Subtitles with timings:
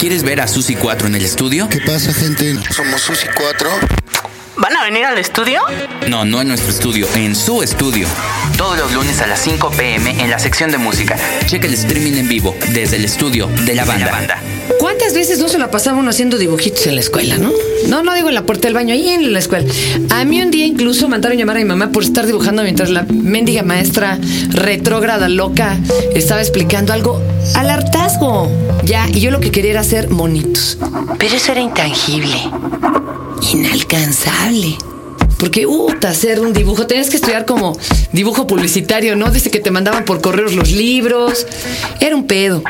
[0.00, 1.68] ¿Quieres ver a Susi 4 en el estudio?
[1.68, 2.54] ¿Qué pasa, gente?
[2.72, 3.68] Somos Susi 4.
[4.56, 5.60] ¿Van a venir al estudio?
[6.08, 8.08] No, no en nuestro estudio, en su estudio.
[8.56, 11.18] Todos los lunes a las 5 pm en la sección de música.
[11.44, 14.40] Checa el streaming en vivo desde el estudio de la banda.
[14.78, 17.50] ¿Cuántas veces no se la pasaba uno haciendo dibujitos en la escuela, no?
[17.88, 19.70] No, no digo en la puerta del baño, ahí en la escuela.
[20.10, 23.02] A mí un día incluso mandaron llamar a mi mamá por estar dibujando mientras la
[23.04, 24.18] mendiga maestra
[24.50, 25.78] retrógrada loca
[26.14, 27.20] estaba explicando algo
[27.54, 28.50] al hartazgo.
[28.84, 30.78] Ya, y yo lo que quería era hacer monitos.
[31.18, 32.36] Pero eso era intangible,
[33.52, 34.76] inalcanzable.
[35.38, 37.76] Porque, uh, hacer un dibujo, tenías que estudiar como
[38.12, 39.30] dibujo publicitario, ¿no?
[39.30, 41.46] Desde que te mandaban por correos los libros.
[41.98, 42.62] Era un pedo.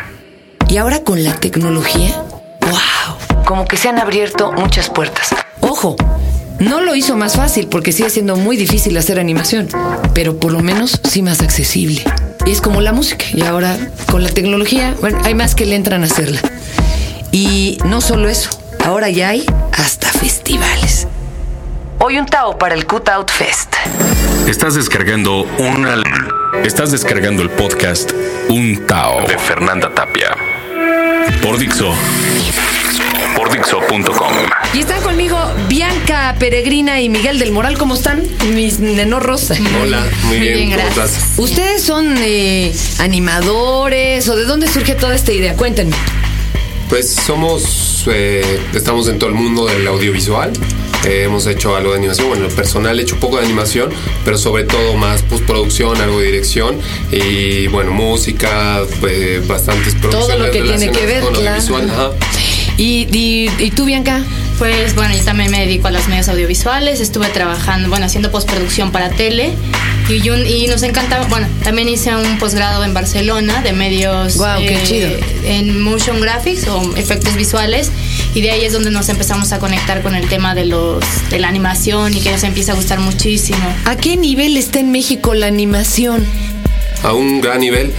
[0.71, 2.23] Y ahora con la tecnología,
[2.61, 5.31] wow, como que se han abierto muchas puertas.
[5.59, 5.97] Ojo,
[6.61, 9.67] no lo hizo más fácil porque sigue siendo muy difícil hacer animación,
[10.15, 12.05] pero por lo menos sí más accesible.
[12.47, 13.25] Y es como la música.
[13.35, 16.41] Y ahora con la tecnología, bueno, hay más que le entran a hacerla.
[17.33, 18.51] Y no solo eso,
[18.85, 19.45] ahora ya hay
[19.77, 21.09] hasta festivales.
[21.99, 23.75] Hoy un Tao para el Cut Out Fest.
[24.47, 26.01] Estás descargando una.
[26.63, 28.13] Estás descargando el podcast
[28.49, 30.40] Un Tao de Fernanda Tapia.
[31.43, 31.95] Por Dixo.
[33.37, 34.33] Por Dixo.com.
[34.75, 37.79] Y están conmigo Bianca Peregrina y Miguel del Moral.
[37.79, 38.23] ¿Cómo están?
[38.55, 39.51] Mis nenorros.
[39.83, 41.17] Hola, muy, bien, ¿cómo gracias.
[41.17, 41.39] estás?
[41.39, 45.55] ¿Ustedes son eh, animadores o de dónde surge toda esta idea?
[45.57, 45.97] Cuéntenme.
[46.89, 50.53] Pues somos, eh, estamos en todo el mundo del audiovisual.
[51.05, 53.45] Eh, hemos hecho algo de animación, bueno, en lo personal he hecho un poco de
[53.47, 53.91] animación,
[54.25, 56.79] pero sobre todo más postproducción, algo de dirección
[57.11, 61.57] y bueno, música, eh, bastantes producciones lo que tiene que ver, con claro.
[61.57, 61.91] audiovisual.
[61.91, 62.11] ajá.
[62.77, 64.25] ¿Y, y, y tú, Bianca?
[64.61, 68.93] Pues bueno, yo también me dedico a los medios audiovisuales, estuve trabajando, bueno, haciendo postproducción
[68.93, 69.55] para tele
[70.11, 74.61] y, un- y nos encanta, bueno, también hice un posgrado en Barcelona de medios Guau,
[74.61, 75.09] qué chido.
[75.45, 77.91] en motion graphics o efectos visuales
[78.35, 81.39] y de ahí es donde nos empezamos a conectar con el tema de los de
[81.39, 83.59] la animación y que nos empieza a gustar muchísimo.
[83.87, 86.27] ¿A qué nivel está en México la animación?
[87.03, 87.93] a un gran nivel.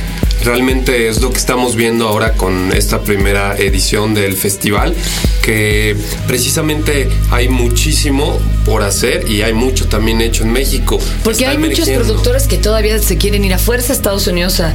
[0.44, 4.95] Realmente es lo que estamos viendo ahora con esta primera edición del festival,
[5.41, 5.96] que
[6.28, 11.00] precisamente hay muchísimo por hacer y hay mucho también hecho en México.
[11.24, 14.59] Porque Está hay muchos productores que todavía se quieren ir a fuerza a Estados Unidos
[14.59, 14.74] a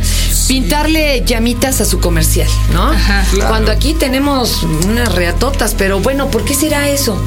[0.48, 2.90] pintarle llamitas a su comercial, ¿no?
[2.90, 3.24] Ajá.
[3.32, 3.50] Claro.
[3.50, 7.22] Cuando aquí tenemos unas reatotas, pero bueno, ¿por qué será eso?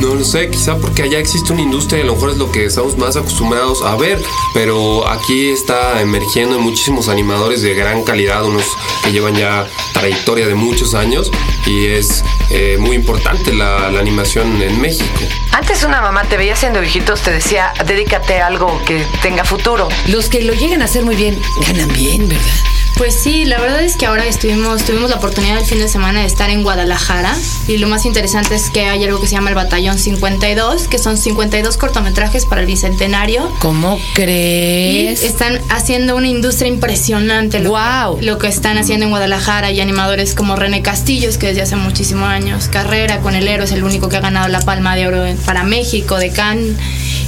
[0.00, 2.50] No lo sé, quizá porque allá existe una industria y a lo mejor es lo
[2.50, 4.22] que estamos más acostumbrados a ver,
[4.52, 8.64] pero aquí está emergiendo muchísimos animadores de gran calidad, unos
[9.02, 11.30] que llevan ya trayectoria de muchos años
[11.66, 15.08] y es eh, muy importante la, la animación en México.
[15.52, 19.88] Antes una mamá te veía haciendo viejitos, te decía, dedícate a algo que tenga futuro.
[20.08, 22.73] Los que lo lleguen a hacer muy bien, ganan bien, ¿verdad?
[22.96, 26.20] Pues sí, la verdad es que ahora estuvimos, tuvimos la oportunidad el fin de semana
[26.20, 27.34] de estar en Guadalajara
[27.66, 30.98] y lo más interesante es que hay algo que se llama el Batallón 52, que
[30.98, 33.50] son 52 cortometrajes para el Bicentenario.
[33.58, 35.22] ¿Cómo Y crees?
[35.24, 37.58] están haciendo una industria impresionante.
[37.58, 38.18] Lo, Guau.
[38.22, 42.28] lo que están haciendo en Guadalajara y animadores como René Castillos, que desde hace muchísimos
[42.28, 45.26] años, Carrera con el Héroe es el único que ha ganado la Palma de Oro
[45.26, 46.76] en- para México, de Cannes.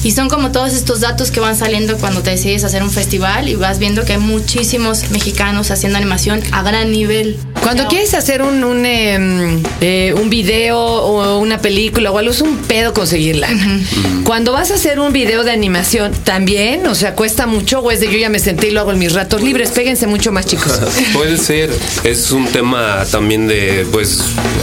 [0.06, 3.48] Y son como todos estos datos que van saliendo cuando te decides hacer un festival
[3.48, 7.36] y vas viendo que hay muchísimos mexicanos haciendo animación a gran nivel.
[7.60, 12.40] Cuando quieres hacer un, un, em, eh, un video o una película o algo, es
[12.40, 13.48] un pedo conseguirla.
[14.22, 17.98] Cuando vas a hacer un video de animación, también, o sea, cuesta mucho o es
[17.98, 19.72] de yo ya me senté y lo hago en mis ratos libres.
[19.72, 20.80] Péguense mucho más, chicos.
[21.14, 24.20] Puede ser, es un tema también de, pues,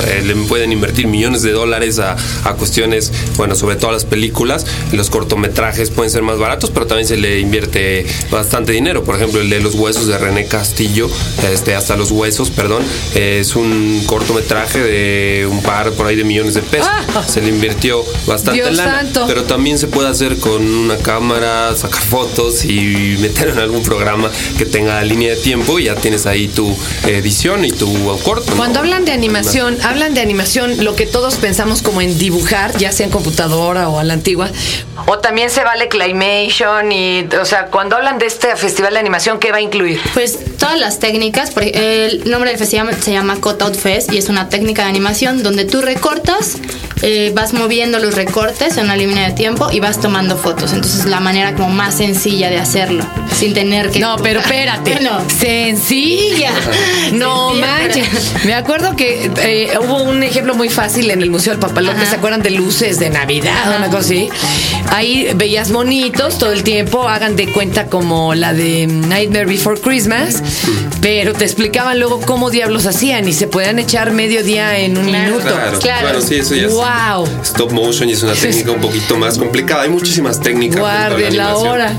[0.07, 2.15] eh, le pueden invertir millones de dólares a,
[2.45, 4.65] a cuestiones, bueno, sobre todo a las películas.
[4.93, 9.03] Los cortometrajes pueden ser más baratos, pero también se le invierte bastante dinero.
[9.03, 11.09] Por ejemplo, el de Los Huesos de René Castillo,
[11.51, 12.83] este, hasta los huesos, perdón,
[13.15, 16.87] es un cortometraje de un par por ahí de millones de pesos.
[16.87, 17.23] Ah.
[17.27, 19.25] Se le invirtió bastante Dios lana, santo.
[19.27, 24.29] pero también se puede hacer con una cámara, sacar fotos y meter en algún programa
[24.59, 26.77] que tenga línea de tiempo y ya tienes ahí tu
[27.07, 27.91] edición y tu
[28.23, 28.51] corto.
[28.51, 28.57] ¿no?
[28.57, 32.91] Cuando hablan de animación, hablan de animación, lo que todos pensamos como en dibujar, ya
[32.91, 34.51] sea en computadora o a la antigua.
[35.07, 39.39] O también se vale Claymation y, o sea, cuando hablan de este festival de animación,
[39.39, 39.99] ¿qué va a incluir?
[40.13, 44.49] Pues todas las técnicas, el nombre del festival se llama Cutout Fest y es una
[44.49, 46.57] técnica de animación donde tú recortas,
[47.01, 50.73] eh, vas moviendo los recortes en una línea de tiempo y vas tomando fotos.
[50.73, 53.99] Entonces es la manera como más sencilla de hacerlo, sin tener que...
[53.99, 54.91] No, pero espérate.
[54.91, 56.51] Bueno, Sencilla.
[57.13, 58.45] No Sencilla, pero manches.
[58.45, 61.97] Me acuerdo que eh, hubo un ejemplo muy fácil en el Museo del Papalote.
[62.01, 62.05] Ajá.
[62.09, 64.29] ¿Se acuerdan de luces de Navidad o una cosa así?
[64.89, 67.07] Ahí veías monitos todo el tiempo.
[67.07, 70.41] Hagan de cuenta como la de Nightmare Before Christmas.
[71.01, 75.05] Pero te explicaban luego cómo diablos hacían y se podían echar medio día en un
[75.07, 75.25] Claro.
[75.25, 75.47] minuto.
[75.47, 76.01] Claro, Claro.
[76.01, 77.27] claro, sí, eso ya es Wow.
[77.43, 79.83] stop motion y es una técnica un poquito más complicada.
[79.83, 80.79] Hay muchísimas técnicas.
[80.79, 81.93] Guarde la hora.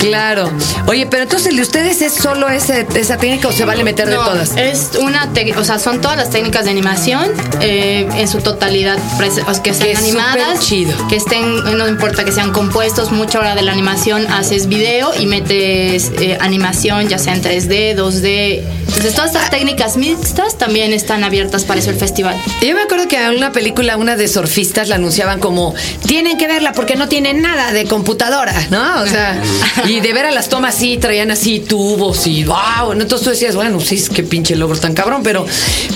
[0.00, 0.50] Claro.
[0.86, 4.08] Oye, pero entonces el de ustedes es solo ese, esa técnica o se vale meter
[4.08, 4.56] de todas.
[4.56, 7.30] Es una técnica, o sea, son todas las técnicas de animación
[7.60, 11.08] eh, en su totalidad, sea, que sean es animadas, superchido.
[11.08, 15.26] que estén, no importa que sean compuestos, mucha hora de la animación haces video y
[15.26, 18.62] metes eh, animación, ya sea en 3D, 2D.
[18.90, 22.36] Entonces, todas estas técnicas mixtas también están abiertas para eso el festival.
[22.60, 25.74] Yo me acuerdo que en una película, una de surfistas la anunciaban como,
[26.06, 29.02] tienen que verla porque no tienen nada de computadora, ¿no?
[29.02, 29.40] O sea,
[29.86, 32.92] y de ver a las tomas sí, traían así tubos y wow.
[32.92, 35.46] Entonces tú decías, bueno, sí, es que pinche logro tan cabrón, pero,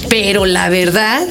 [0.09, 1.27] pero la verdad,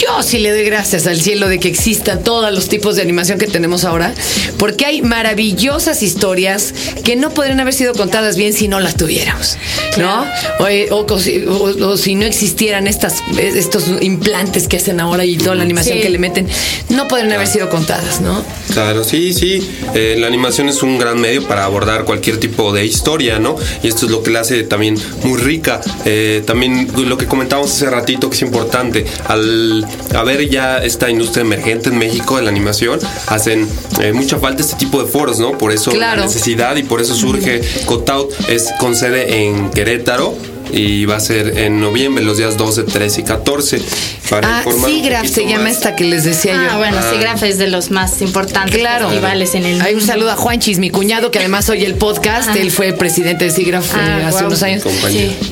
[0.00, 3.38] yo sí le doy gracias al cielo de que existan todos los tipos de animación
[3.38, 4.14] que tenemos ahora,
[4.58, 6.72] porque hay maravillosas historias
[7.04, 9.56] que no podrían haber sido contadas bien si no las tuviéramos,
[9.98, 10.24] ¿no?
[10.58, 15.36] O, eh, o o- o si no existieran estas, estos implantes que hacen ahora y
[15.36, 16.02] toda la animación Sí.
[16.02, 16.48] que le meten,
[16.88, 18.42] no podrían haber sido contadas, ¿no?
[18.72, 19.68] Claro, sí, sí.
[19.94, 23.56] Eh, la animación es un gran medio para abordar cualquier tipo de historia, ¿no?
[23.82, 25.80] Y esto es lo que la hace también muy rica.
[26.04, 29.04] Eh, también lo que comentábamos hace ratito que es importante.
[29.26, 32.98] Al haber ya esta industria emergente en México de la animación,
[33.28, 33.68] hacen
[34.00, 35.56] eh, mucha falta este tipo de foros, ¿no?
[35.58, 36.20] Por eso Claro.
[36.20, 40.34] la necesidad y por eso surge Cotout, es con sede en Querétaro.
[40.72, 43.82] Y va a ser en noviembre, los días 12, 13 y 14.
[44.30, 45.72] Para Ah, SIGRAF se llama más.
[45.72, 46.78] esta que les decía Ah, yo.
[46.78, 49.08] bueno, SIGRAF es de los más importantes Claro.
[49.08, 52.50] festivales en el Hay un saludo a Juanchis, mi cuñado, que además oye el podcast.
[52.50, 52.58] Ajá.
[52.60, 54.46] Él fue presidente de SIGRAF eh, Ah, hace guau.
[54.46, 54.84] unos años.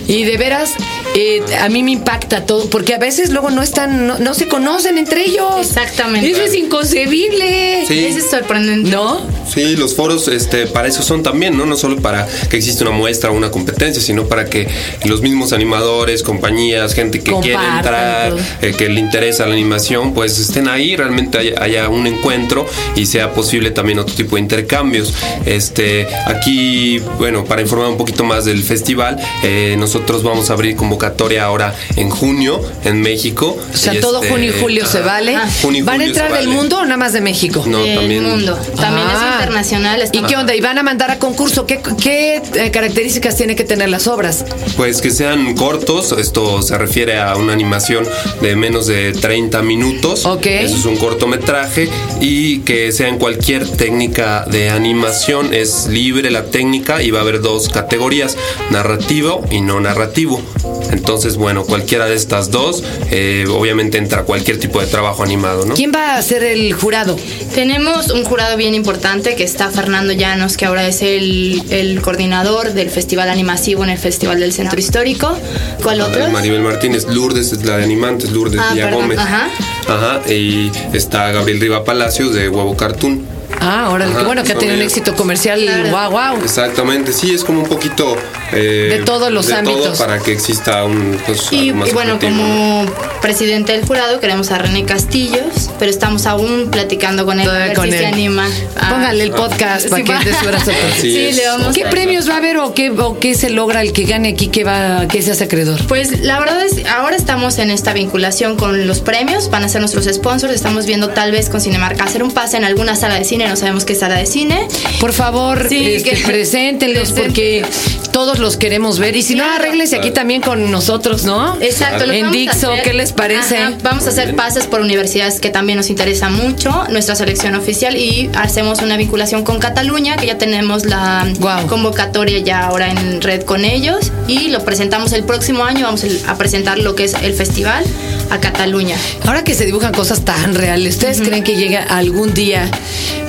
[0.06, 0.70] Y de veras,
[1.14, 4.48] eh, a mí me impacta todo, porque a veces luego no están, no, no se
[4.48, 5.60] conocen entre ellos.
[5.60, 6.30] Exactamente.
[6.30, 7.84] Eso es inconcebible.
[7.86, 7.98] Sí.
[8.06, 8.90] Ese es sorprendente.
[8.90, 9.20] ¿No?
[9.52, 11.64] Sí, los foros este, para eso son también, ¿no?
[11.66, 14.68] No solo para que exista una muestra o una competencia, sino para que
[15.04, 18.40] los mismos animadores, compañías, gente que quiere Compartan entrar, todo.
[18.62, 22.66] eh, que le interesa la animación, pues estén ahí, realmente haya, haya un encuentro
[22.96, 25.14] y sea posible también otro tipo de intercambios.
[25.46, 30.76] Este, aquí, bueno, para informar un poquito más del festival, eh, nosotros vamos a abrir
[30.98, 33.56] convocatoria ahora en junio en México.
[33.72, 35.36] O sea, Y, todo este, junio y julio se vale.
[35.36, 35.48] Ah.
[35.62, 36.56] Junio ¿Van a entrar del vale.
[36.56, 37.62] mundo o nada más de México?
[37.66, 38.24] No, del también.
[38.24, 38.58] mundo.
[38.76, 39.14] También Ah.
[39.28, 40.02] es internacional.
[40.12, 40.54] ¿Y qué onda?
[40.56, 41.66] ¿Y van a mandar a concurso?
[41.66, 44.44] ¿Qué, qué eh, características tienen que tener las obras?
[44.76, 48.04] Pues que sean cortos, esto se refiere a una animación
[48.40, 50.26] de menos de 30 minutos.
[50.26, 50.46] Ok.
[50.46, 51.88] Eso es un cortometraje
[52.20, 55.54] y que sea en cualquier técnica de animación.
[55.54, 58.36] Es libre la técnica y va a haber dos categorías,
[58.70, 60.42] narrativo y no narrativo.
[60.90, 65.74] Entonces, bueno, cualquiera de estas dos, eh, obviamente entra cualquier tipo de trabajo animado, ¿no?
[65.74, 67.16] ¿Quién va a ser el jurado?
[67.54, 72.72] Tenemos un jurado bien importante que está Fernando Llanos, que ahora es el, el coordinador
[72.72, 75.36] del Festival Animasivo en el Festival del Centro Histórico.
[75.82, 76.24] ¿Cuál otro?
[76.26, 79.18] Ah, Maribel Martínez, Lourdes es la de animantes, Lourdes Ah, Villa perdón, Gómez.
[79.18, 79.48] ajá.
[79.88, 83.26] Ajá, y está Gabriel Riva Palacios de Huevo Cartoon.
[83.60, 85.60] Ah, órale, Ajá, qué bueno que ha tenido un éxito comercial.
[85.62, 85.88] Claro.
[85.88, 86.36] Guau, guau.
[86.44, 88.16] Exactamente, sí, es como un poquito...
[88.52, 89.84] eh, De todos los de ámbitos.
[89.84, 91.18] todo para que exista un...
[91.26, 92.84] pues, Y, algo más y bueno, como
[93.20, 97.74] presidente del jurado queremos a René Castillos, pero estamos aún platicando con él a ver
[97.74, 97.98] con si él.
[97.98, 98.46] se anima.
[98.80, 100.70] a- Póngale el podcast Sí, para que dé su brazo.
[101.00, 101.36] Sí, es.
[101.36, 103.92] le vamos ¿Qué a- premios va a haber o qué, o qué se logra el
[103.92, 104.48] que gane aquí?
[104.48, 105.84] ¿Qué, va, qué se hace acreedor?
[105.88, 109.77] Pues la verdad es, ahora estamos en esta vinculación con los premios, van a ser
[109.80, 113.24] nuestros sponsors, estamos viendo tal vez con Cinemarca hacer un pase en alguna sala de
[113.24, 114.66] cine, no sabemos qué sala de cine.
[115.00, 117.64] Por favor, Sí, este, que- preséntenlos porque
[118.12, 119.16] todos los queremos ver.
[119.16, 119.62] Y si no, Claro.
[119.64, 121.56] arréglese aquí también con nosotros, ¿no?
[121.60, 122.04] Exacto.
[122.06, 123.58] que En a Dixo, ¿qué les parece?
[123.58, 127.96] Ajá, vamos a hacer pases por universidades que también nos interesa mucho, nuestra selección oficial
[127.96, 131.66] y hacemos una vinculación con Cataluña, que ya tenemos la Guau.
[131.68, 136.36] convocatoria ya ahora en red con ellos y lo presentamos el próximo año, vamos a
[136.36, 137.84] presentar lo que es el festival
[138.30, 138.96] a Cataluña.
[139.24, 142.70] Ahora que se dibujan cosas tan reales, ¿ustedes creen que llega algún día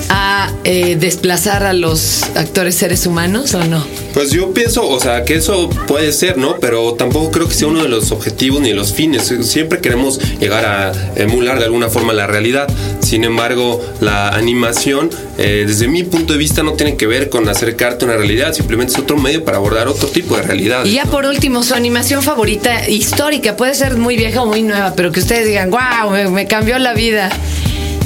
[0.09, 3.85] a eh, desplazar a los actores seres humanos o no?
[4.13, 6.57] Pues yo pienso, o sea, que eso puede ser, ¿no?
[6.59, 9.33] Pero tampoco creo que sea uno de los objetivos ni de los fines.
[9.41, 12.67] Siempre queremos llegar a emular de alguna forma la realidad.
[13.01, 17.47] Sin embargo, la animación, eh, desde mi punto de vista, no tiene que ver con
[17.47, 18.53] acercarte a una realidad.
[18.53, 20.85] Simplemente es otro medio para abordar otro tipo de realidad.
[20.85, 24.93] Y ya por último, su animación favorita histórica, puede ser muy vieja o muy nueva,
[24.95, 27.29] pero que ustedes digan, wow, me, me cambió la vida.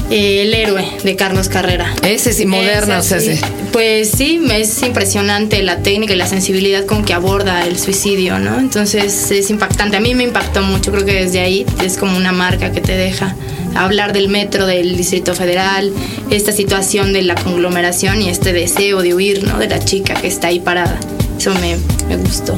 [0.10, 1.94] Eh, El héroe de Carlos Carrera.
[2.04, 3.36] Ese sí, moderno, sea, sí.
[3.36, 3.42] sí.
[3.72, 8.60] Pues sí, es impresionante la técnica y la sensibilidad con que aborda el suicidio, ¿no?
[8.60, 9.98] Entonces es impactante.
[9.98, 12.96] A mí me impactó mucho, creo que desde ahí es como una marca que te
[12.96, 13.36] deja
[13.76, 15.92] hablar del metro del Distrito Federal,
[16.30, 19.58] esta situación de la conglomeración y este deseo de huir, ¿no?
[19.58, 21.00] De la chica que está ahí parada.
[21.38, 22.56] Eso me, me gustó.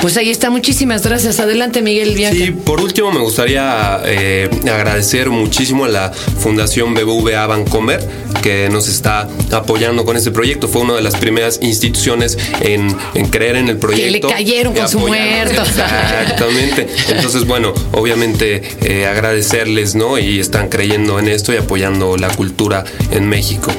[0.02, 1.40] Pues ahí está, muchísimas gracias.
[1.40, 2.46] Adelante, Miguel Bianca.
[2.46, 8.06] Sí, por último me gustaría eh, agradecer muchísimo a la Fundación BBVA Bancomer
[8.42, 10.68] que nos está apoyando con este proyecto.
[10.68, 12.15] Fue una de las primeras instituciones
[12.62, 14.28] en, en creer en el proyecto.
[14.28, 15.62] le cayeron con su muerto.
[15.62, 16.88] Exactamente.
[17.10, 20.18] Entonces, bueno, obviamente eh, agradecerles, ¿no?
[20.18, 23.72] Y están creyendo en esto y apoyando la cultura en México.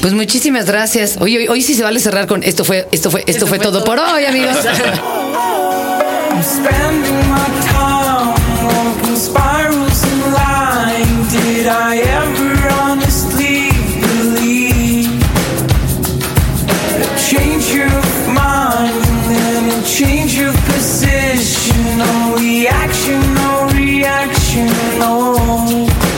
[0.00, 1.16] Pues muchísimas gracias.
[1.20, 3.84] Hoy, hoy, hoy sí se vale cerrar con esto fue, esto fue, esto, fue, todo
[3.84, 4.56] por hoy, amigos.
[17.32, 21.98] change of mind and a change of position?
[21.98, 24.66] No reaction, no reaction,
[24.98, 26.11] no.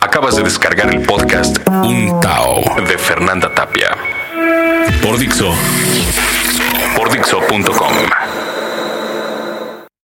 [0.00, 3.90] Acabas de descargar el podcast Un Tao de Fernanda Tapia.
[5.02, 5.52] Por Dixo.
[6.96, 8.17] Por Dixo.com.